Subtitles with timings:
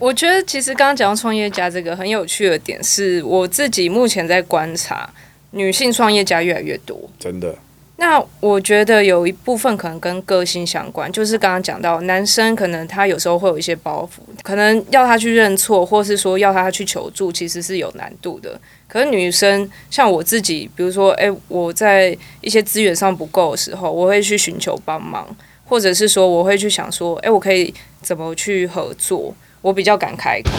[0.00, 5.08] 我觉得其实刚刚讲到创业家这个很有趣的点，是我自己目前在观察，
[5.50, 6.98] 女性创业家越来越多。
[7.18, 7.54] 真的，
[7.96, 18.58] 那我觉得有一部分可能跟个性相关，就是刚刚讲到，男生可能他有时候会有一些包袱，可能要他去认错，或是说要他去求助，其实是有难度的。
[18.88, 25.28] 可是女生像我自己，比如说，诶，我在一些资源上不够的时候，我会去寻求帮忙，
[25.66, 29.32] 或者是说我会去想说，诶，我可以怎么去合作，
[29.62, 30.50] 我比较敢开口。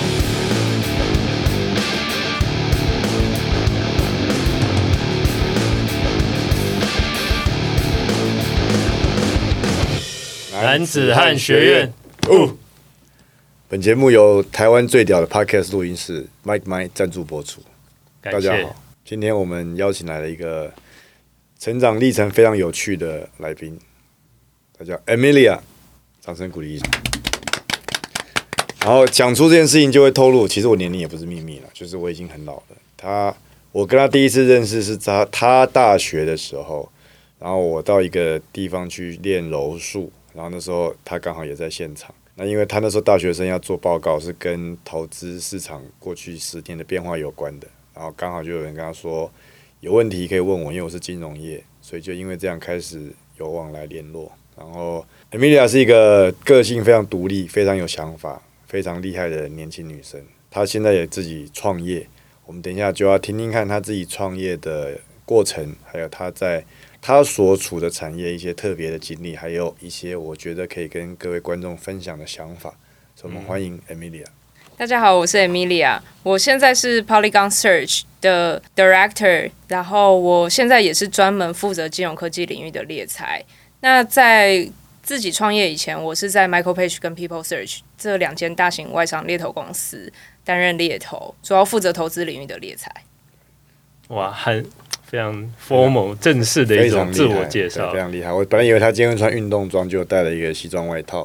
[10.51, 11.93] 男子汉学院，
[12.27, 12.55] 哦。
[13.67, 17.61] 本节目由台湾最屌的 Podcast 录音室 Mike Mike 赞助播出。
[18.21, 20.71] 大家好，今天我们邀请来了一个
[21.57, 23.79] 成长历程非常有趣的来宾，
[24.77, 25.57] 他叫 Amelia，
[26.19, 26.85] 掌声鼓励一下。
[28.83, 32.63] 然后讲出这件事情，就会透露，其实我年龄也不是秘密了，就是我已经很老了。
[32.97, 33.35] 他，
[33.71, 36.89] 我跟他第一次认识是在他大学的时候，
[37.37, 42.13] 然后我到一个地方去练柔术，然后那时候他刚好也在现场。
[42.35, 47.67] 那因为他那时候大学生要做报告，是跟投资市场过去十天的变化有关的。
[47.93, 49.31] 然后刚好就有人跟他说
[49.81, 54.31] 有问题可以问我，因为我是金融业，所以就因为这样开始有往来联络。
[54.57, 58.41] 然后 Amelia 是一个个性非常独立、非常有想法、
[58.71, 60.17] 非常厉害的年轻女生。
[60.49, 62.07] 她现在也自己创业，
[62.45, 66.63] 我们等一下就要听听看她自己创业的过程，还有她在
[67.01, 72.73] 她所处的产业一些特别的经历，还有一些我觉得可以跟各位观众分享的想法。
[73.13, 74.23] 所以我们欢迎 Emilia。
[74.77, 83.43] 大家好，我是 Emilia，我现在是 Polygon Search 的 Director，然后我现在也是专门负责金融科技领域的猎才。
[83.81, 84.67] 那在
[85.03, 90.11] 自己创业以前，我是在 Michael Page 跟 People Search 这两间大型外商猎头公司
[90.45, 92.91] 担任猎头，主要负责投资领域的猎才。
[94.09, 94.65] 哇，很
[95.03, 97.99] 非常 formal 正式的一非常厉种自我介绍非。
[97.99, 98.31] 常厉害。
[98.31, 101.19] 我本来以为他今天会穿运动装，就带了一个西装外套，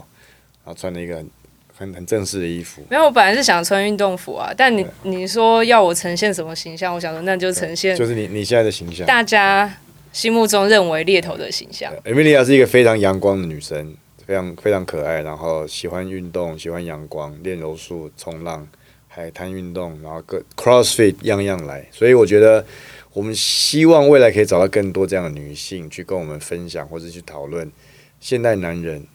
[0.65, 1.31] 然后穿了一个很
[1.77, 2.83] 很很正式的衣服。
[2.89, 9.07] 没有，我本来是想穿运动服啊，但你你说要我呈现什么形象，我想说那就呈现就是你你现在的形象。
[9.07, 9.73] 大家
[10.17, 11.93] 心目中认为猎头的形象。
[12.03, 13.95] Emilia 是一个非常阳光的女生，
[14.27, 18.67] 非常非常可爱，然后喜欢运动，喜欢阳光，练柔术、冲浪、
[19.09, 21.87] 海滩运动，然后各 CrossFit 样样来。
[21.93, 22.65] 所以我觉得
[23.13, 27.71] 我们希望未来可以找到更多这样的女性去跟我们分享，或者去讨论
[28.19, 29.07] 现代男人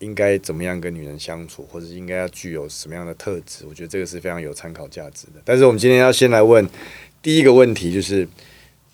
[0.00, 3.64] 应该怎么样跟女人相处，或者应该要具有什么样的特质。
[3.68, 5.40] 我觉得这个是非常有参考价值的。
[5.44, 6.68] 但是我们今天要先来问
[7.22, 8.26] 第一个问题，就是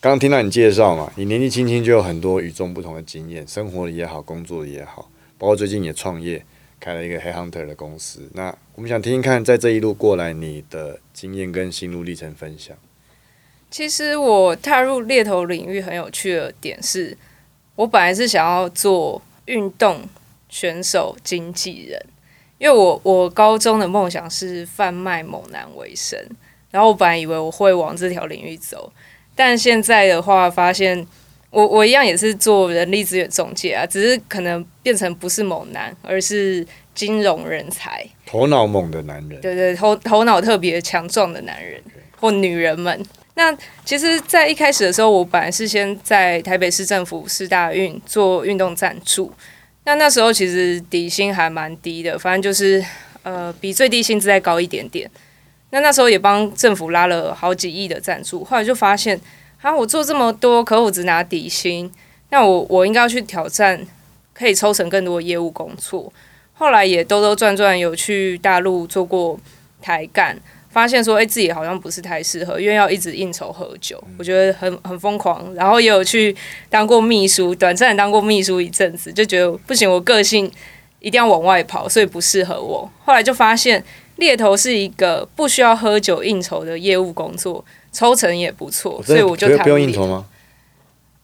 [0.01, 6.41] 刚刚听到你介绍嘛，你年纪轻轻就有很多与众不同的经验，生活也好，工作也好，包括最近也创业，
[6.79, 8.29] 开了一个黑 hunter 的公司。
[8.33, 12.77] 那我们想听听看，在这一路过来，你的经验跟心路历程分享。
[13.69, 17.17] 其实我踏入猎头领域很有趣的点是，
[17.75, 20.07] 我本来是想要做运动
[20.47, 22.01] 选手经纪人，
[22.57, 26.17] 因为我我高中的梦想是贩卖猛男为生，
[26.71, 28.91] 然后我本来以为我会往这条领域走，
[29.39, 31.07] 但现在的话发现
[31.49, 38.05] 我我一样也是做人力资源中介啊，只是可能变成不是猛男，而是金融人才。
[38.25, 41.81] 头脑猛的男人，对对，头头脑特别强壮的男人
[42.19, 43.01] 或女人们。
[43.35, 49.31] 那其实，在一开始的时候，我本来是先在台北市政府市大运做运动赞助。
[49.85, 52.83] 那那时候其实底薪还蛮低的，反正就是
[53.23, 55.09] 呃比最低薪资再高一点点。
[55.71, 59.19] 那那时候也帮政府拉了好几亿的赞助，后来就发现，
[59.61, 61.91] 啊，我做这么多，可我只拿底薪，
[62.29, 63.85] 那我我应该要去挑战，
[64.33, 66.11] 可以抽成更多的业务工作。
[66.53, 69.39] 后来也兜兜转转，有去大陆做过
[69.81, 70.37] 台干，
[70.69, 75.53] 发现说，哎、自己好像不是太适合，因为要一直应酬喝酒，我觉得很很疯狂。
[75.53, 76.35] 然后也有去
[76.69, 80.51] 当过秘书，短暂地当过秘书一阵子，就觉得不行，我个性
[80.99, 82.91] 一定要往外跑，所以不适合我。
[83.05, 83.81] 后来就发现
[84.19, 90.25] 猎头是一个不需要喝酒应酬的业务工作，抽成也不错，所以我就不用应酬吗？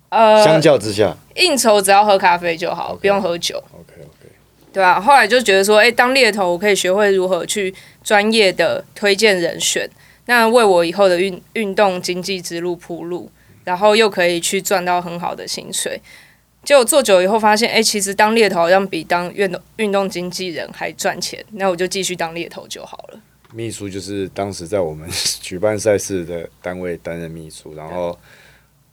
[0.09, 3.62] 呃，相较之下应酬只要喝咖啡就好不用喝酒。
[3.74, 4.31] ，OK OK，
[4.71, 9.89] 对啊，后来就觉得说，哎、当猎头我可以学会如何去专业的推荐人选，
[10.27, 13.30] 那为我以后的运运动经济之路铺路，
[13.65, 16.00] 然后又可以去赚到很好的薪水。
[16.65, 23.19] 结果做久以后发现，哎、其实当猎头好像比当运动运动经纪人还赚钱，那我就继续当猎头就好了。
[23.53, 25.07] 秘书就是当时在我们
[25.39, 28.17] 举办赛事的单位担任秘书，然后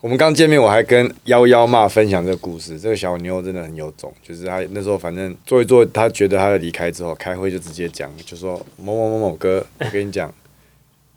[0.00, 2.78] 我们刚见面，我还跟幺幺妈分享这个故事。
[2.78, 10.32] 这个小妞真的很有种，就是她那时候反正做一做，她觉得她要离开之后，开会就直接讲，就说某某某某哥，我跟你讲，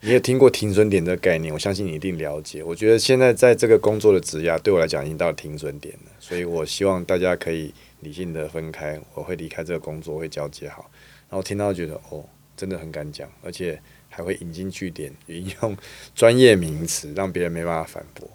[0.06, 2.64] 你也听过停损点这个概念，我相信你一定了解。
[2.64, 10.92] 我觉得现在在这个工作的职压对我来讲已经到了停损点了，所以我希望大家可以理性的分开，我会离开这个工作，会交接好。
[11.28, 12.24] 然后听到觉得哦，
[12.56, 15.76] 真的很敢讲，而且还会引经据典，引用
[16.14, 18.30] 专业名词，让别人没办法反驳。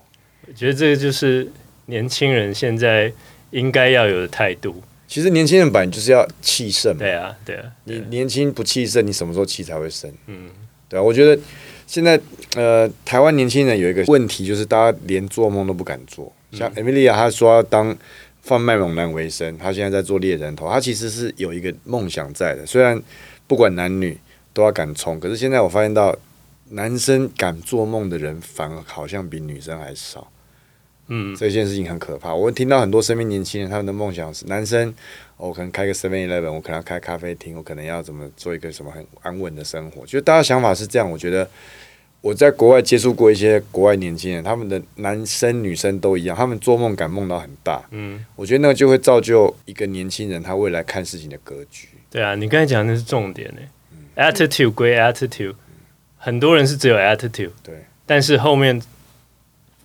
[0.48, 1.48] 我觉得这个就是
[1.86, 3.12] 年轻人现在
[3.52, 4.82] 应该要有的态度。
[5.06, 10.12] 其实年轻人本来就是要气盛嘛，对啊，对啊，你年轻不气盛，你什么时候气才会盛？
[10.26, 10.50] 嗯，
[10.90, 11.40] 对啊，我觉得
[11.86, 12.20] 现在
[12.56, 16.30] 呃，台湾年轻人有一个问题，就是大家连做梦都不敢做。
[16.50, 17.96] 像 Emilia，她说要当
[18.42, 22.66] 贩卖猛男为生，她现在在做猎人头，她其实是有一个梦想在的。
[22.66, 23.00] 虽然
[23.46, 24.18] 不管男女
[24.52, 26.16] 都要敢冲，可是现在我发现到
[26.70, 30.28] 男生敢做梦的人，反而好像比女生还少。
[31.10, 32.32] 嗯，这件事情很可怕。
[32.32, 34.94] 我听到很多身边年轻人，他们的梦想是男生，
[35.36, 40.06] 我可能开个 Seven Eleven，我可能要开咖啡厅，我可能要怎么做一个什么很安稳的生活。
[40.06, 41.10] 就大家想法是这样。
[41.10, 41.46] 我觉得
[42.20, 47.84] 我在国外接触过一些国外年轻人，他们的男生女生都一样，他们做梦敢梦到很大。
[47.90, 51.88] 嗯，我觉得那个就会造就一个年轻人他未来看事情的格局。
[52.10, 53.60] 对啊，你刚才讲的是重点呢。
[54.16, 55.54] attitude 归 attitude，
[56.18, 58.82] 很多人是只有 attitude，对，但是后面，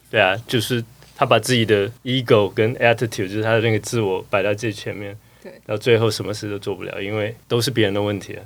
[0.09, 0.83] 对啊，就是
[1.15, 8.43] 他把自己的 ego 跟 attitude，就是他的那个自我摆在最前面，对，到最后什么事都做不了，因为都是别人的问题啊。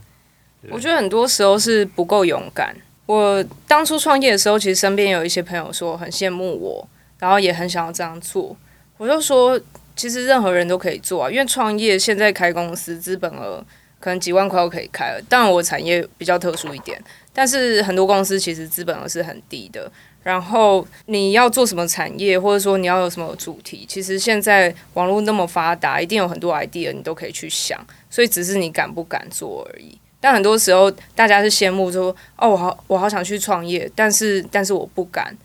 [0.69, 2.75] 我觉得很多时候是不够勇敢。
[3.05, 6.87] 我当初创业的时候，其实身边有一些朋友说很羡慕我，
[7.17, 8.55] 然后也很想要这样做。
[8.97, 9.59] 我就说，
[9.95, 13.65] 其实任何人都可以做啊，因为创业现在开公司资本额
[13.99, 15.21] 可能几万块都可以开了。
[15.27, 17.01] 当然，我产业比较特殊一点，
[17.33, 19.91] 但是很多公司其实资本额是很低的。
[20.21, 27.79] 然后你要做什么产业，或者说你要有什么主题，其实现在网络那么发达，一定有很多 idea，你都可以去想。
[28.09, 29.97] 所以只是你敢不敢做而已。
[30.19, 35.35] 但很多时候，大家是羡慕说：“哦，我好，我好想去创业，但是，但是我不敢。”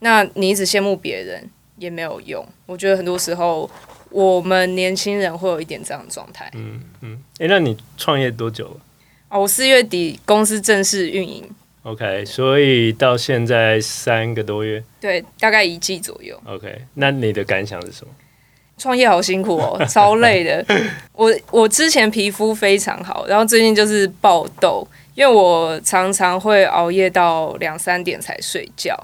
[0.00, 1.48] 那你一直羡慕别人
[1.78, 2.46] 也没有用。
[2.66, 3.70] 我觉得很多时候，
[4.10, 6.50] 我们年轻人会有一点这样的状态。
[6.54, 8.76] 嗯嗯，诶，那你创业多久了
[9.30, 11.48] 哦，我四月底公司正式运营，
[11.82, 14.82] ？OK，所以到现在三个多月。
[15.00, 16.40] 对，大概一季左右。
[16.46, 18.12] OK，那你的感想是什么？
[18.78, 20.64] 创业好辛苦哦， 超累的。
[21.12, 28.98] 我我之前皮肤非常好，然后最近就是爆痘，因为我常常会熬夜到两三点才睡觉。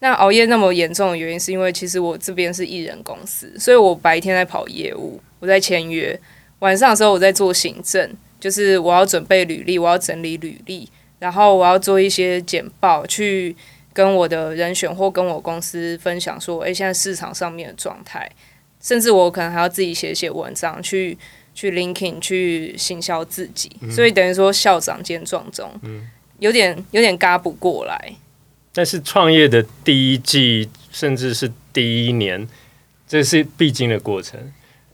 [0.00, 6.16] 那熬夜那么严重的原因，是因为其实我这边是艺人公司，所以我白天在跑业务，我在签约，
[6.58, 8.08] 晚上的时候我在做行政，
[8.38, 13.54] 就是我要准备履历，我要整理履历，然后我要做一些简报，去
[13.92, 18.30] 跟我的人选或跟我公司分享说，诶，现在市场上面的状态。
[18.78, 21.16] 甚至我可能还要自己写写文章，去
[21.54, 25.68] 去 linking 去行销自己，所以等于说校长兼撞钟，
[26.38, 28.12] 有点有点嘎不过来。
[28.72, 32.46] 但是创业的第一季，甚至是第一年，
[33.08, 34.38] 这是必经的过程。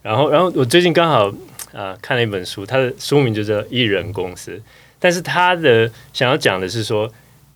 [0.01, 1.31] 然后，然后我最近刚好
[1.73, 4.53] 啊看了一本书，它的书名就叫《艺人公司》，
[5.03, 7.13] 但是他的想要讲的是说，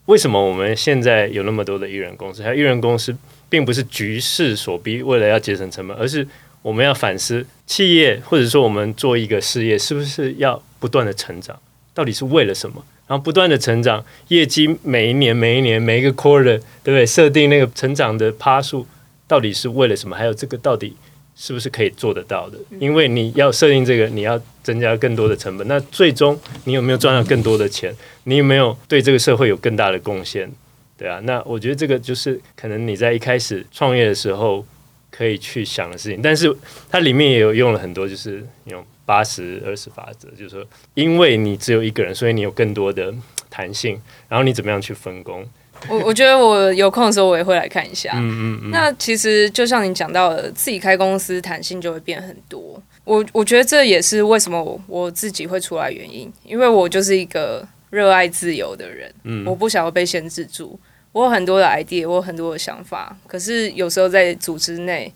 [0.07, 2.43] 为什么我们现在有那么多的艺人公司？
[2.43, 3.15] 还有艺人公司，
[3.47, 6.27] 并不是局势所逼，为了要节省成本，而是
[6.61, 11.57] 我们要反思企业，或者说我们做一个事业，是不是要不断的成长？
[11.93, 12.83] 到底是为了什么？
[13.07, 17.05] 然后不断的成长，业绩每一年、每一年、每一个 quarter，对不对？
[17.05, 18.85] 设定那个成长的趴数，
[19.25, 20.13] 到底是为了什么？
[20.13, 20.93] 还有这个到底
[21.37, 22.57] 是不是可以做得到的？
[22.79, 27.95] 因为你要设定这个，你要增加更多的成本，那最终你有没有赚到更多的钱？
[28.23, 30.51] 你有没有对这个社会有更大的贡献？
[30.97, 34.65] 对啊，那我觉得这个就是可能你在一开始创业的时候
[35.11, 36.51] 可以去想的事情，但是
[36.89, 40.65] 它里面也有用了很多，就是用八十二十法则，就是说，
[40.95, 43.13] 因为你只有一个人，所以你有更多的
[43.47, 45.47] 弹性，然后你怎么样去分工？
[45.89, 48.11] 我我觉得我有空的时候我也会来看一下。
[48.15, 52.81] 嗯嗯嗯，那其实就像你讲到的，自己开公司弹性就会变很多。
[53.03, 60.77] 我我觉得这也是为什么我我自己会出来原因，因为我就是一个热爱自由的人，嗯我不想要被限制住。
[61.13, 65.11] 我有很多的 idea，我有很多的想法，可是有时候在组织内，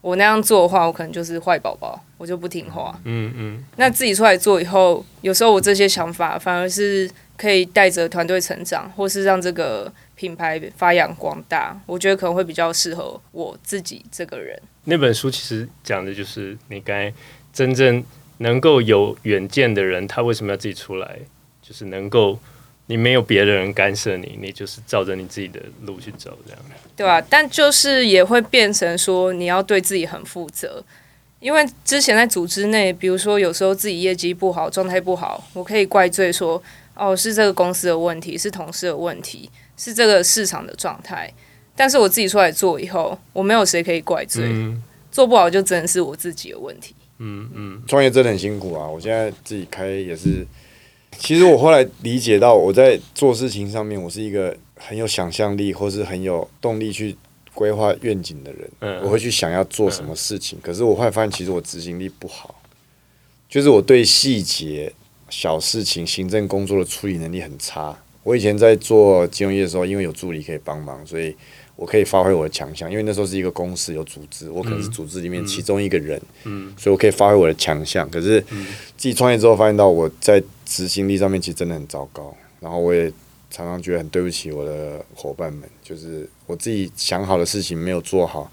[0.00, 2.98] 我那样做的话，我可能就是坏宝宝，我就不听话。
[3.04, 11.80] 嗯嗯那自己出来做以后，有时候我这些想法反而是可以带着团队成长，或是让这个品牌发扬光大。
[11.86, 14.60] 我觉得可能会比较适合我自己这个人。
[14.84, 17.10] 那本书其实讲的就是你该
[17.52, 18.04] 真正
[18.38, 21.18] 能够有远见的人，他为什么要自己出来？
[21.62, 22.38] 就是能够
[22.86, 26.60] 你没有别的人干涉你，你就是照着你自己的路去走，这样。
[26.96, 30.82] 对吧、但就是也会变成说你要对自己很负责，
[31.40, 36.60] 因为之前在组织内，比如说有时候自己业绩不好、状态不好，我可以怪罪说
[36.98, 41.32] 哦是这个公司的问题，是同事的问题，是这个市场的状态。
[41.76, 46.94] 但是我自己出来做以后，我没有谁可以怪罪，嗯做不好就真的是我自己的问题。
[47.18, 48.86] 嗯嗯创业真的很辛苦啊！
[48.86, 50.46] 我现在自己开也是，
[51.18, 57.16] 其实我后来理解到，我在做事情上面，我是一个很有想象力或是很有动力去
[57.54, 58.70] 规划愿景的人。
[58.80, 62.60] 嗯我会去想要做什么事情，可是我后来发现，其实我执行力不好，
[63.48, 64.92] 就是我对细节、
[65.30, 67.96] 小事情、行政工作的处理能力很差。
[68.22, 71.34] 我以前在做金融业的时候，因为有助理可以帮忙，所以
[71.76, 72.90] 我可以发挥我的强项。
[72.90, 78.08] 因为那时候是一个公司有组织，我可能是组织里面其中一个人，嗯所以我可以发挥我的强项。
[78.10, 83.10] 可是自己创业之后，发现到我在执行力上面其实真的很糟糕，然后我也
[83.50, 88.50] 常常觉得很对不起我的伙伴们，就是我自己想好的事情没有做好，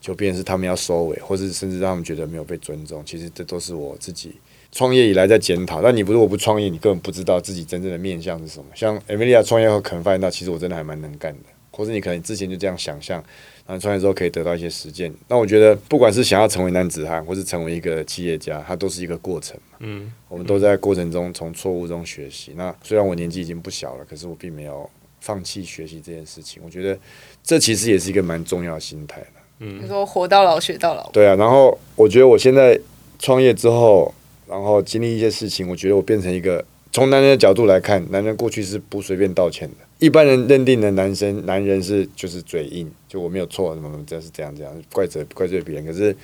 [0.00, 3.04] 就变成是他们要收尾，或是甚至让他们觉得没有被尊重。
[3.04, 4.32] 其实这都是我自己
[4.72, 5.82] 创业以来在检讨。
[5.82, 8.64] 但你不是我不创业，你根本不知道自己真正的面向是什么。
[8.74, 13.22] 像 Emilia 创业后，可能发现到其实我真的还蛮能干的，或是你可能之前就这样想象，
[13.66, 15.12] 然后创业之后可以得到一些实践。
[15.28, 19.76] 那我觉得，不管是想要成为男子汉，或是成为一个企业家，它都是一个过程嘛。
[19.80, 22.52] 嗯我们都在过程中从错误中学习。
[22.56, 24.88] 那虽然我年纪已经不小了，可是我并没有
[25.20, 26.62] 放弃学习这件事情。
[26.64, 26.98] 我觉得
[27.42, 29.39] 这其实也是一个蛮重要的心态的。
[29.62, 32.80] 你说活到老学到老，对啊，然后我觉得我现在
[33.18, 34.14] 创业之后，
[34.48, 39.74] 然后经历一些事情，我觉得我变成一个从男人的角度来看，男人过去是不随便道歉的。
[39.98, 45.84] 一般人认定的男生男人是就是嘴硬，就我没有错，什么什么这是这样这样，怪责怪罪别人。
[45.84, 46.16] 可是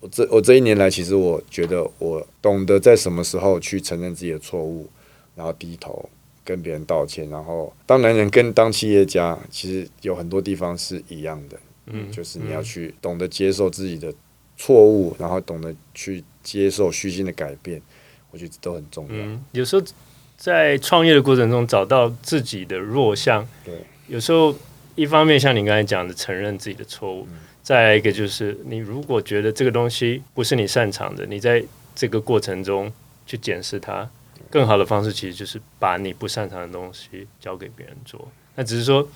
[0.00, 4.86] 我这我这一年来，其实我觉得我懂得在什么时候去承认自己的错误，
[5.34, 6.10] 然后低头
[6.44, 7.26] 跟别人道歉。
[7.30, 11.56] 然后当男人跟当企业家，其实有很多地方是一样的。
[11.86, 14.12] 嗯，就是你要去懂得接受自己的
[14.56, 17.80] 错误，然后懂得去接受虚心的改变，
[18.30, 19.14] 我觉得这都很重要。
[19.14, 19.82] 嗯，有时候
[20.36, 23.74] 在创业的过程中找到自己的弱项，对，
[24.08, 24.54] 有时候
[24.94, 27.26] 一方面像你刚才讲的，承认自己的错误，
[27.62, 32.92] 再来一个就是你如果觉得这个东西不是你擅长的，你在这个过程中
[33.26, 34.08] 去检视它，
[34.50, 38.28] 更好的方式其实就是把你不擅长的东西交给别人做。
[38.54, 39.08] 那只是说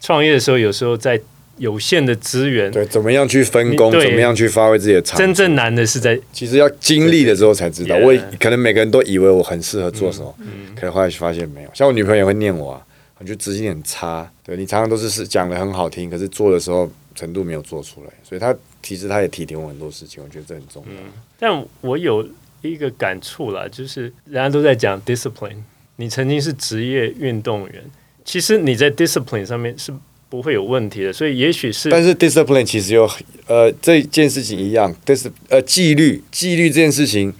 [0.00, 1.20] 创业的时候，有时候在
[1.58, 7.96] 有限的资源，对，怎么样去分工，怎么样去发挥自己的长处，真正难的是在其实要经历了之后才知道。
[7.96, 11.70] 对我也可能每个人都以为我很适合做什么，嗯可能后来发现没有。
[11.74, 12.86] 像我女朋友也会念我啊，
[13.18, 14.30] 我觉得执行力很差。
[14.44, 21.00] 对你常常都是是讲的很好听，可是做的时候程度没有做出来，所以她其实她也提点我很多事情，我觉得这很重要。
[21.38, 22.26] 但我有
[22.62, 25.56] 一个感触啦，就是人家都在讲 discipline，
[25.96, 27.82] 你曾经是职业运动员，
[28.24, 29.92] 其实你在 discipline 上面是
[30.34, 33.08] 不会有问题的，所以也许是但是 discipline 其实有
[33.46, 37.32] 呃这件事情一样，dis 呃纪律纪律这件事情，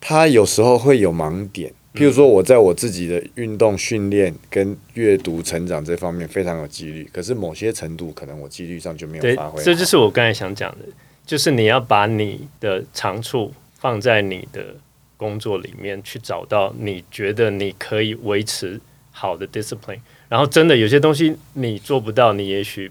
[0.00, 1.72] 它有时候会有盲点。
[1.94, 10.84] 譬如说，我在我自己的运动训练跟阅读成长这方面非常有纪律，可是某些程度可能我纪律上就没有发挥好。，这就是我刚才想讲的，
[11.26, 14.76] 就是你要把你的长处放在你的
[15.16, 18.80] 工作里面，去找到你觉得你可以维持
[19.10, 19.98] 好的 discipline。
[20.28, 22.90] 然后真的有些东西你做不到，你也许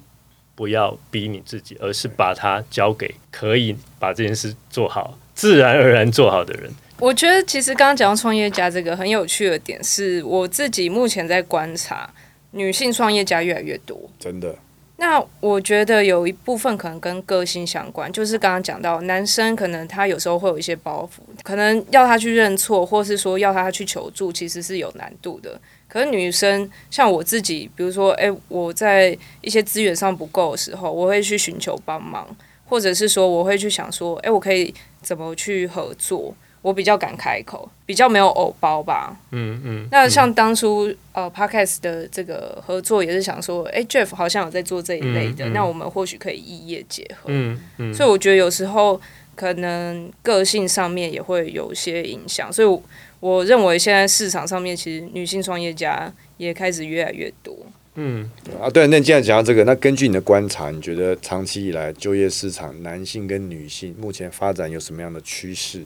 [0.56, 6.72] 不要逼你自己，而是把它交给可以把这件事做好、自然而然做好的人。
[7.00, 12.10] 我觉得其实刚刚讲到创业家这个很有趣的点，是我自己目前在观察，
[12.52, 14.10] 女性创业家越来越多。
[14.18, 14.56] 真的
[15.00, 25.62] 那我觉得有一部分可能跟个性相关，就是刚刚讲到，男生可能他有时候会有一些包袱，可能要他去认错，或是说要他去求助，其实是有难度的。
[25.88, 32.28] 可是女生像我自己，比如说，诶，我在一些资源上不够的时候，我会去寻求帮忙，
[32.66, 36.34] 或者是说我会去想说，诶，我可以怎么去合作？
[36.64, 39.16] 我比较敢开口，比较没有偶包吧。
[39.32, 47.28] 嗯嗯，那像当初、呃，podcast 的这个合作也是想说，哎、j e f f 好像有在做这一类的，嗯嗯那我们或许可以异业结合。
[47.28, 49.00] 嗯嗯，所以我觉得有时候
[49.36, 52.82] 可能个性上面也会有一些影响，所以
[53.20, 57.56] 我我认为现在市场上面其实女性创业家也开始越来越多。
[57.96, 58.30] 嗯，
[58.62, 58.70] 啊。
[58.70, 65.84] 对，那既然讲到这个，那根据你的观察，你觉得长期以来就业市场男性跟女性目前发展有什么样的趋势？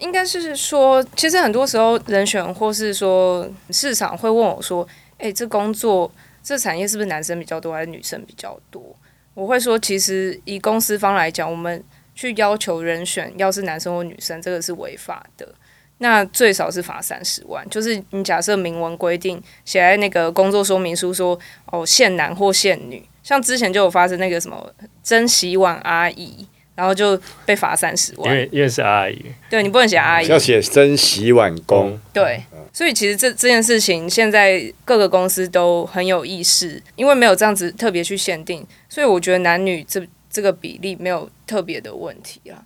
[0.00, 4.86] 应该是说，其实很多时候人选或是说市场会问我说
[5.18, 6.10] ：“诶，这工作
[6.42, 8.94] 这产业是不是男生比较多，还是女生比较多？”
[9.34, 11.82] 我会说，其实以公司方来讲，我们
[12.16, 15.54] 去要求人选要是男生或女生，这个是违法的。
[15.98, 17.64] 那最少是罚三十万。
[17.70, 24.72] 就是你假设明文规定写在那个工作说明书说，哦，限男或限女，像之前就有发生那个什么
[25.02, 28.34] 真洗碗阿姨，然后就被罚三十因万。
[28.34, 42.58] 为因为是阿姨，对你不能写阿姨，要写真洗碗工，对，所以其实这这件事情，现在各个公司都很有意识，因为没有这样子特别去限定，所以我觉得男女这这个比例没有特别的问题啊。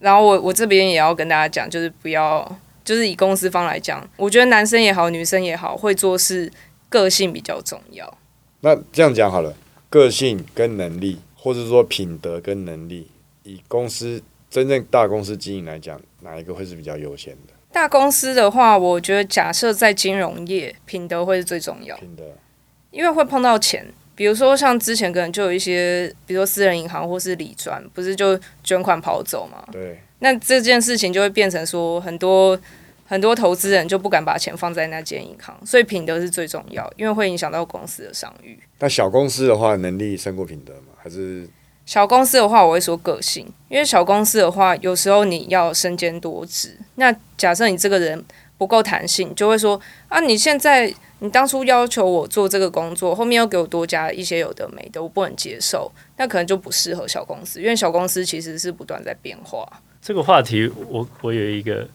[0.00, 6.50] 然后我我这边也要跟大家讲，就是不要，就是以公司方来讲，我觉得男生也好，女生也好，会做事
[6.88, 8.18] 个性比较重要。
[8.62, 9.54] 那这样讲好了，
[9.88, 13.10] 个性跟能力，或者说品德跟能力，
[13.42, 17.52] 以公司真正大公司经营来讲，哪一个会是比较优先的？
[17.70, 22.24] 大公司的话，我觉得假设在金融业，品德会是最重要，品德，
[22.90, 23.86] 因为会碰到钱。
[24.20, 29.66] 比如说像之前可能就有一些，比如说私人银行或是理专，不是就捐款跑走嘛？
[29.72, 32.60] 对，那这件事情就会变成说，很多
[33.06, 38.58] 很多投资人就不敢把钱放在那间银行，所以品德是最重要，因为会影响到公司的商誉。
[38.80, 40.92] 那小公司的话，能力胜过品德吗？
[41.02, 41.48] 还是
[41.86, 46.76] 小公司的话，我会说个性，因为小公司的话，有时候你要身兼多职。
[46.96, 48.22] 那假设你这个人
[48.60, 59.66] 不够弹性，就会说啊，你现在你当初要求我做这个工作，后面又给我多加一些有的没的，我不能接受，那可能就不适合小公司，因为小公司其实是不断在变化。
[60.02, 61.88] 这个话题我我有一个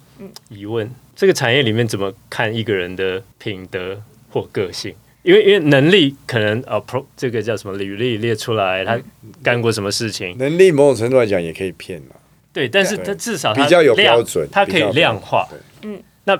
[0.49, 4.95] 疑问：这个产业里面怎么看一个人的品德或个性？
[5.21, 8.99] 因为因为能力可能啊，pro 这个叫什么履历列出来，他
[9.43, 12.15] 干过什么事情，能力某种程度来讲也可以骗嘛？
[12.51, 15.47] 对，但是他至少他比较有标准他可以量化。
[15.81, 16.39] 嗯，那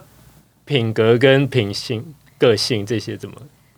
[0.66, 3.36] 品格跟品性、个性这些怎么？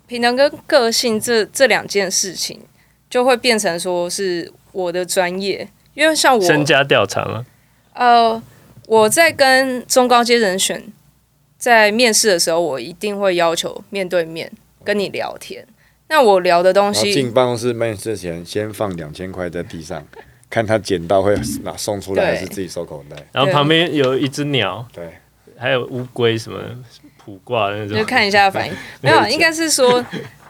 [0.07, 2.59] 品能跟个性这这两件事情，
[3.09, 7.45] 就会变成说是我的专业，因为像我身家调查吗？
[7.93, 8.41] 呃，
[8.87, 10.81] 我在跟中高阶人选
[11.57, 14.51] 在面试的时候，我一定会要求面对面
[14.83, 15.67] 跟你聊天。
[16.09, 20.07] 那我聊的东西进，办公室面试前，先放两千块在地上，
[20.49, 23.17] 看他捡到会拿送出来，还是自己收口袋？
[23.33, 25.17] 然后旁边有一只鸟，对，
[25.57, 26.59] 还有乌龟什么
[27.25, 28.73] 卜卦的那种，就看一下反应。
[29.01, 30.03] 没有，应该是说，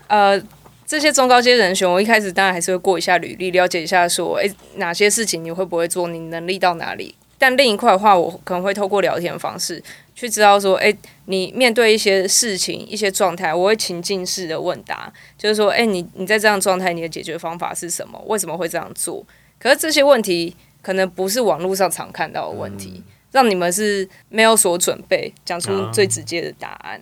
[0.08, 0.42] 呃，
[0.86, 7.16] 这些中高阶人选，我一开始当然还是会过一下履历，了解一下说，诶，哪些事情你会不会做，你能力到哪里。
[7.40, 9.81] 但另一块的话，我可能会透过聊天方式
[10.16, 18.20] 去知道说，诶，你面对一些事情、一些状态，我会情境式的问答，就是说，诶，你你在这样状态，你的解决方法是什么？
[18.25, 19.24] 为什么会这样做？
[19.60, 23.03] 可是这些问题可能不是网络上常看到的问题，
[23.38, 27.00] 让你们是没有所准备，讲出最直接的答案。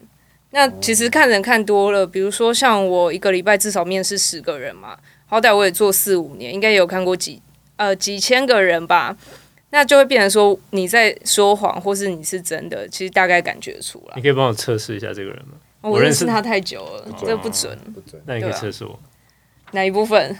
[0.51, 7.41] 那其实看人看多了，比如说像我一个礼拜至少面试十个人嘛，好歹我也做四五年，应该也有看过几
[7.77, 9.15] 呃几千个人吧。
[9.69, 14.21] 那就会变成说你在说谎，或是你是真的，其实大概感觉出来你。
[14.21, 15.53] 可以帮我测试一下这个人吗？
[15.79, 17.77] 我我认识他太久了，准这不准。
[17.93, 18.21] 不准。
[18.25, 18.99] 那你可以测试我，
[19.71, 20.37] 哪一部分？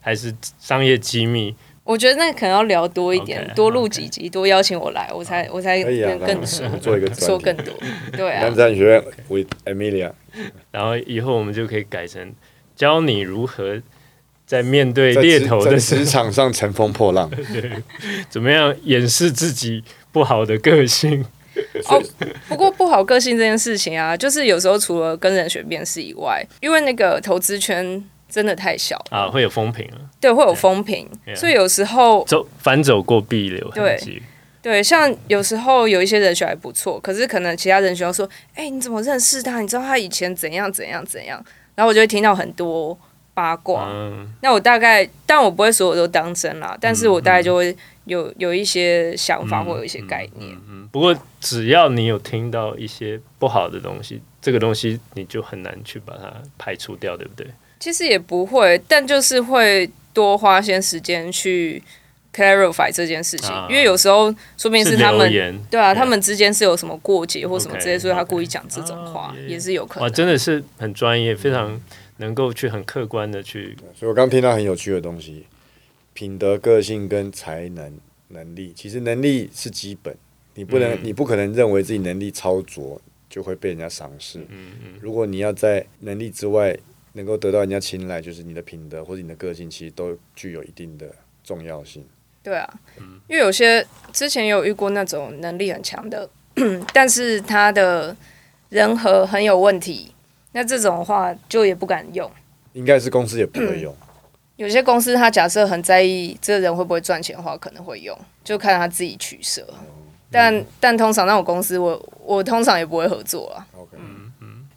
[0.00, 1.54] 还是商业机密？
[1.84, 7.74] 我觉得那可能要聊多一点多录几集，多邀请我来，我才我才可以啊更，熟，做一个说更多。
[8.12, 10.12] 对啊南，山学院 with Amelia，
[10.70, 12.32] 然后以后我们就可以改成
[12.76, 13.82] 教你如何
[14.46, 17.30] 在面对猎头的职，场上乘风破浪。
[18.30, 21.24] 怎么样掩饰自己不好的个性。
[21.88, 22.02] 哦，
[22.48, 34.22] 不过不好个性这件事情啊，就是有时候除了跟人选面试以外，因为那个投资圈真的太小啊，会有风评啊，对，会有风评，Yeah 所以有时候走反走过必留痕迹。
[34.62, 39.60] 对，像有时候有一些人选还不错，可是可能其他人选要说，哎、你怎么认识他？
[39.60, 41.44] 你知道他以前怎样怎样怎样？
[41.74, 42.98] 然后我就会听到很多
[43.34, 43.88] 八卦。
[43.92, 50.56] 嗯，那我大概，但我不会所有都当真啦，但是我大概就会有有一些想法或有一些概念。
[50.70, 57.46] 嗯，不过只要你有听到一些不好的东西，这个东西你就很难去把它排除掉，对不对？
[57.82, 61.82] 其实也不会，但就是会多花些时间去
[62.32, 63.66] clarify 这件事情，啊。
[63.68, 65.98] 因为有时候说不定是他们留言，对啊，对。
[65.98, 70.14] 他们之间是有什么过节或什么之类，所以他故意讲这种话啊也是有可哇，能。
[70.14, 71.82] 真的是很专业，非常
[72.18, 75.44] 能够去很客观的去所以我刚听到很有趣的东西，
[76.14, 77.92] 品德、个性跟才能、
[78.28, 78.72] 能力。
[78.76, 80.16] 其实能力是基本，
[80.54, 80.98] 你不能，嗯。
[81.02, 84.38] 你不可能认为自己能力超卓就会被人家赏识。
[84.50, 84.92] 嗯嗯。
[85.00, 86.78] 如果你要在能力之外
[87.12, 91.06] 能够得到人家青睐，就是你的品德或者你的个性，其实都具有一定的
[91.44, 92.04] 重要性。
[92.42, 92.74] 对啊，
[93.28, 96.28] 因为有些之前有遇过那种能力很强的，
[96.92, 98.16] 但是他的
[98.68, 100.12] 人和很有问题，
[100.52, 102.30] 那这种的话就也不敢用。
[102.72, 103.94] 应该是公司也不会用。
[104.56, 109.66] 有些公司他假设很在意这个人会不会赚钱的话，可能会用，就看他自己取舍。
[110.30, 113.66] 但但通常那种公司我我通常也不会合作啊。
[113.76, 113.96] OK，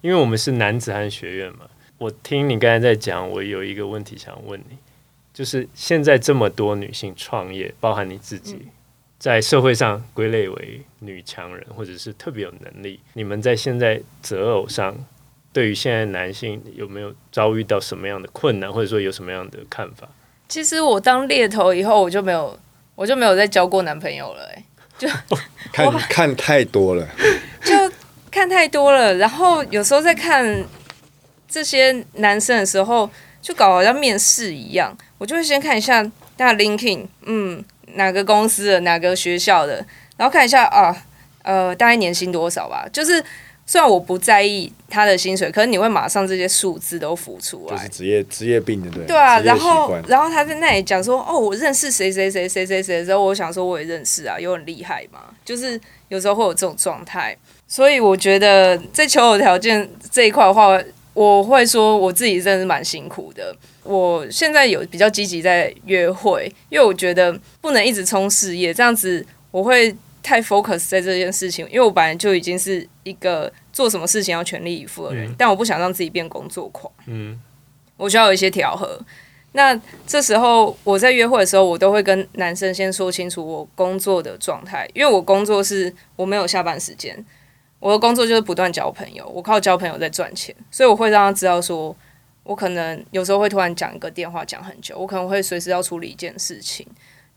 [0.01, 1.65] 因为我们是男子汉学院嘛，
[1.97, 4.77] 我听你刚才在讲，我有一个问题想问你，
[5.33, 8.67] 就是现在这么多女性创业，包含你自己，
[9.17, 14.93] 在社会上归类为女强人，或者是特别有能力，你们在现在择偶上，
[15.53, 20.09] 对于现在男性有没有遭遇到什么样的困难，或者说有什么样的看法？
[20.49, 22.59] 其实我当猎头以后，我就没有
[22.95, 25.09] 我就没有再交过男朋友了、欸，
[25.71, 27.07] 看看太多了，
[27.63, 27.73] 就
[28.29, 29.15] 看太多了。
[29.15, 30.63] 然后有时候在看
[31.47, 33.09] 这些男生的时候，
[33.41, 36.03] 就搞得好像面试一样，我就会先看一下
[36.37, 39.85] 他的 LinkedIn，嗯，哪个公司的，哪个学校的，
[40.17, 40.95] 然后看一下啊，
[41.43, 42.87] 呃，大概年薪多少吧。
[42.91, 43.23] 就是
[43.65, 47.89] 虽然我不在意他的薪水，可是你会马上这些数字都浮出来就是。
[47.89, 49.07] 职业职业病，对不对？
[49.07, 55.79] 对啊，然后然后他在那里讲说，哦，我认识谁谁谁谁谁谁的时候，我想说我也认识啊，有很厉害嘛，就是
[56.09, 57.35] 有时候会有这种状态，
[57.67, 60.79] 所以我觉得在求偶条件这一块的话，
[61.15, 63.55] 我会说我自己真的是蛮辛苦的。
[63.83, 76.91] 我现在有比较积极在约会，因为我觉得不能一直冲事业，这样子我会太 focus 在这件事情，因为我本来就已经是一个做什么事情要全力以赴的人，但我不想让自己变工作狂。
[77.07, 77.39] 嗯，
[77.95, 78.99] 我需要有一些调和。
[79.53, 87.25] 那这时候我在约会的时候，我都会跟男生先说清楚我工作的状态，因为我工作是我没有下班时间，
[87.85, 91.95] 我的工作就是不断交朋友，我靠交朋友在赚钱，所以我会让他知道说，
[92.41, 96.83] 我可能有时候会突然讲一个电话讲很久，我可能会随时要处理一件事情。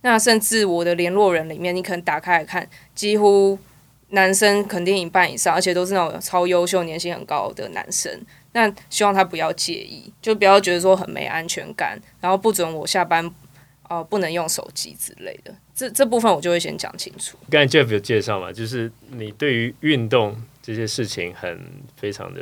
[0.00, 3.58] 那甚至我的联络人里面，你可能打开来看，几乎
[4.08, 8.11] 男生肯定一半以上，而且都是那种超优秀、年薪很高的男生。
[8.52, 13.30] 那希望他不要介意，就不要觉得说很没安全感，然后不准我下班
[13.88, 15.55] 呃不能用手机之类的。
[15.74, 17.37] 这这部分我就会先讲清楚。
[17.51, 21.61] 刚才 Jeff 有介绍嘛，就是你对于运动这些事情很
[21.96, 22.40] 非常的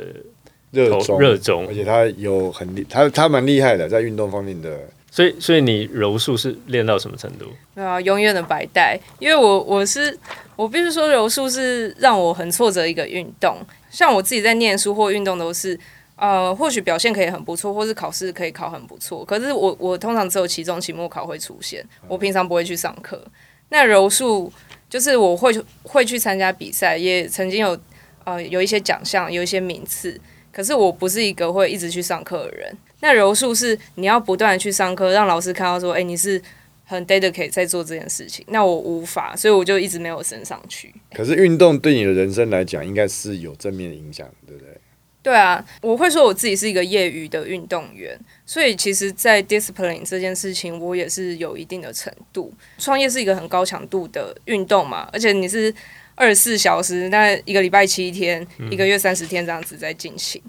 [0.71, 4.79] 热衷热衷而，且他有很厉，他他蛮厉害的，在运动方面的。
[5.09, 7.45] 所以所以你柔术是练到什么程度？
[7.73, 10.15] 对啊，永远的白带，因为我我是
[10.55, 13.57] 我必须说柔术是让我很挫折的一个运动。
[13.89, 15.79] 像我自己在念书或运动都是，
[16.17, 23.23] 呃，或许表现可以很不错，或是考试可以考很不错，可是我我通常只有期中、期末考会出现，我平常不会去上课。
[23.69, 24.51] 那柔术
[24.89, 25.53] 就是我会
[25.83, 27.77] 会去参加比赛，也曾经有
[28.23, 30.19] 呃有一些奖项，有一些名次，
[30.51, 32.75] 可是我不是一个会一直去上课的人。
[33.01, 36.41] 那柔术是你要不断的去上课，让老师看到说，哎、你是
[36.83, 38.43] 很 dedicate 在做这件事情。
[38.47, 40.91] 那我无法，所以我就一直没有升上去。
[41.13, 44.69] 可是运动对你的人生来讲，应该是有正面的影响，对不对？
[45.23, 52.53] 对啊，我会说我自己是一个业余的运动员，所以其实，在 discipline 这件事情，我也是有一定的程度。
[52.77, 55.73] 创业是一个很高强度的运动嘛，而且你是
[56.15, 60.41] 二十四小时，那一个礼拜七天，一个月三十天这样子在进行。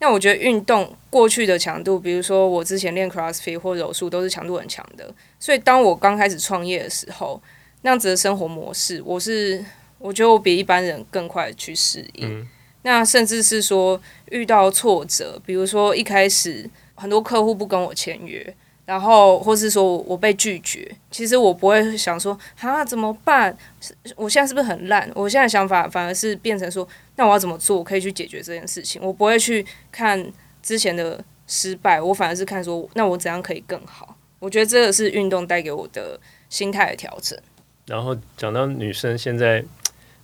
[0.00, 5.10] 那我觉得运动过去的强度，比如说我之前练 CrossFit 或柔术，都是强度很强的。
[5.40, 7.40] 所以当我刚开始创业的时候，
[7.80, 9.64] 那样子的生活模式，我是
[9.98, 12.46] 我觉得我比一般人更快去适应。
[12.88, 18.54] 那甚至是说遇到挫折，比如说一开始很多客户不跟我签约，
[18.86, 23.54] 然后或是说我被拒绝，其实我不会想说啊怎么办？
[23.78, 25.06] 是我现在是不是很烂？
[25.14, 29.02] 我现在想法反而是变成说，那我要怎么做我可以去解决这件事情？
[29.04, 30.26] 我不会去看
[30.62, 34.16] 之前的失败，我反而是看说，那我怎样可以更好？
[34.38, 37.38] 我觉得这个是运动带给我的心态的调整。
[37.84, 39.62] 然后讲到女生现在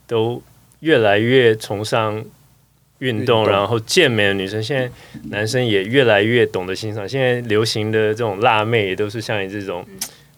[0.07, 0.41] 都
[0.81, 2.25] 越来越崇尚
[3.05, 4.91] 运动，然后健美的女生，现在
[5.25, 7.07] 男生也越来越懂得欣赏。
[7.07, 9.85] 现在流行的这种辣妹也都是像你这种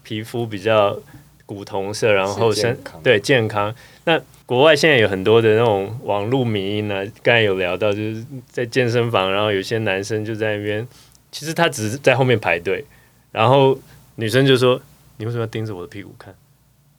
[0.02, 0.98] 皮肤比较
[1.46, 3.72] 古铜色，然后身健对健康。
[4.05, 10.87] 那国外现在有很多的那种网络迷因呢，刚才有聊到，就是在健身房，然后有些男生就在那边，
[11.31, 12.85] 其实他只是在后面排队，
[13.31, 13.79] 然后
[14.16, 14.81] 女生就说
[15.18, 16.35] ：“你为什么要盯着我的屁股看？”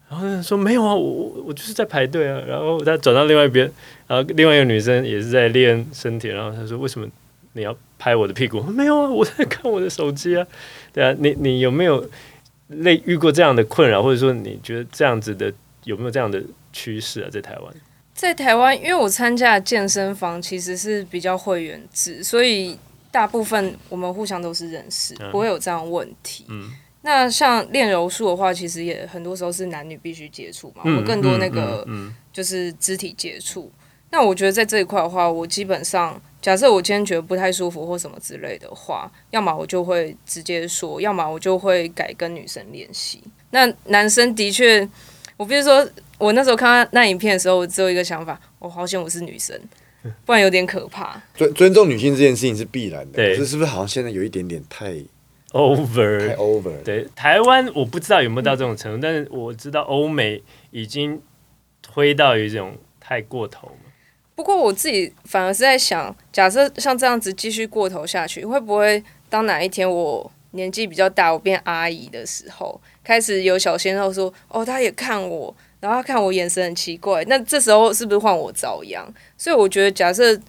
[0.09, 2.41] 然后那人说没有啊，我我我就是在排队啊。
[2.47, 3.69] 然后他转到另外一边，
[4.07, 7.07] 然后另外一个女生也是在练身体，然后他说为什么
[7.53, 8.61] 你要拍我的屁股？
[8.71, 10.47] 没有啊，我在看我的手机啊。
[10.93, 12.09] 对啊，你你有没有
[12.67, 16.41] 类遇过这样的困扰，或者说你觉得这样子的有没有这样的
[16.71, 17.29] 趋势啊？
[17.29, 17.73] 在台湾？
[18.13, 22.75] 在台湾，因为我参加的健身房其实是比较会员制，所以
[23.11, 26.45] 大部分我们互相都是认识，嗯不会有这样的问题。
[26.49, 33.71] 嗯那像练柔术的话，其实也很多时候是男女必须接触嘛，我嗯们更多那个嗯就是肢体接触。
[34.09, 43.21] 那我觉得在这一块的话，我基本上假设我今天觉得不太舒服或什么之类的话，要么我就会直接说，要么我就会改跟女生练习。
[43.51, 44.87] 那男生的确，
[45.35, 45.85] 我必须说，
[46.17, 49.59] 我那时候看到那影片的时候，我只有一个想法：我好险我是女生，
[50.25, 51.21] 不然有点可怕。
[51.35, 54.95] 尊尊重女性这件事情是必然的，对可是是不是好像现在有一点点太
[55.57, 56.83] 太 over。
[56.83, 60.41] 对，台湾我不知道有没有到这种程度，但是我知道欧美
[60.71, 61.21] 已经
[61.81, 63.73] 推到有一种太过头了。
[64.35, 79.11] 不过我自己反而是在想，假设像这样子继续过头下去，会不会当哪一天我年纪比较大，我变阿姨的时候，开始有小鲜肉说：“哦，他也看我，然后他看我眼神很奇怪。”那这时候是不是换我遭殃？
[79.37, 80.39] 所以我觉得，假设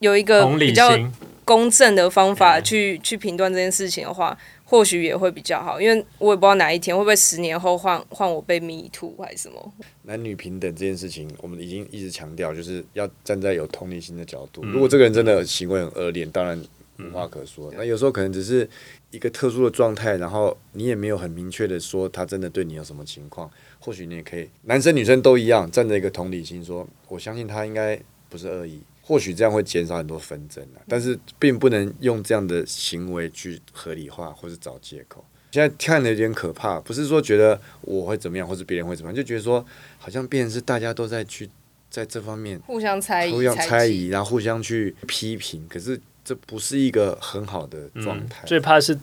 [0.00, 1.12] 有一个比较心，
[1.50, 5.80] 公正的方法嗯去去评断这件事情的话，或许也会比较好。
[5.80, 9.72] 因为我也不知道哪一天会不会十年后换换我被迷途还是什么。
[10.02, 14.60] 男女平等这件事情，我们已经一直强调，就是要站在有同理心的角度。
[14.64, 16.56] 嗯如果这个人真的行为很恶劣，当然
[17.00, 17.72] 无话可说。
[17.76, 18.68] 那有时候可能只是
[19.10, 28.80] 一个特殊的状态，然后你也没有很明确的说他真的对你有什么情况，或许你也可以，男生女生都一样，站在一个同理心说，我相信他应该不是恶意。
[29.10, 35.24] 或许这样会减少很多纷争啊，但是并不能用这样的行为去合理化或是找借口。
[35.50, 39.66] 现在看的有点可怕，不是说觉得我会怎么样，或是别人会怎么样，就觉得说
[39.98, 41.50] 好像变成是大家都在去
[41.90, 48.96] 在这方面互相猜疑、互相猜疑，然后互相去批评，可是这不是一个很好的状嗯态。，最怕是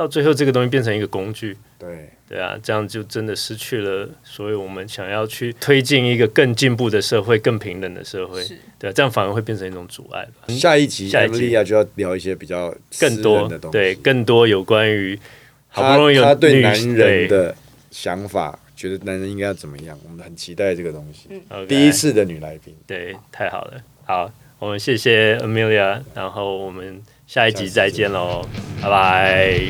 [0.00, 1.54] 到最后这个东西变成一个工具。
[1.78, 8.42] 对，对啊，这样就真的失去了所以我们想要去推进一个更进步的社会、更平等的社会。
[8.78, 10.54] 对啊，这样反而会变成一种阻碍吧。
[10.54, 15.18] 下一集下一集就要聊一些比较更多的东西，对更多有关于
[15.68, 17.54] 好他不容易有女他对男人的
[17.90, 21.28] 想法，觉得男人应该要怎么样，我们很期待这个东西。
[21.68, 23.82] 第一次的女来宾，对，太好了。
[24.06, 28.44] 好，我们谢谢 Amelia，然后我们下一集再见喽，
[28.82, 29.60] 拜拜。